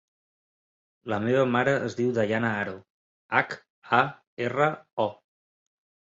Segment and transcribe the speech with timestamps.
[1.11, 2.73] La meva mare es diu Dayana Haro:
[3.41, 3.53] hac,
[3.99, 3.99] a,
[4.47, 4.71] erra,
[5.05, 5.07] o.